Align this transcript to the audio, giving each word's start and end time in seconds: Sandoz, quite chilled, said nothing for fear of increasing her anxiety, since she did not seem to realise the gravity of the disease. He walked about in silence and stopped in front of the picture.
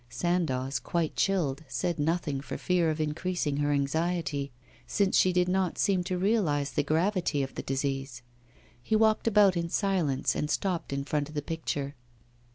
Sandoz, 0.09 0.79
quite 0.79 1.15
chilled, 1.15 1.63
said 1.67 1.99
nothing 1.99 2.41
for 2.41 2.57
fear 2.57 2.89
of 2.89 2.99
increasing 2.99 3.57
her 3.57 3.71
anxiety, 3.71 4.51
since 4.87 5.15
she 5.15 5.31
did 5.31 5.47
not 5.47 5.77
seem 5.77 6.03
to 6.05 6.17
realise 6.17 6.71
the 6.71 6.81
gravity 6.81 7.43
of 7.43 7.53
the 7.53 7.61
disease. 7.61 8.23
He 8.81 8.95
walked 8.95 9.27
about 9.27 9.55
in 9.55 9.69
silence 9.69 10.33
and 10.35 10.49
stopped 10.49 10.91
in 10.91 11.03
front 11.03 11.29
of 11.29 11.35
the 11.35 11.43
picture. 11.43 11.93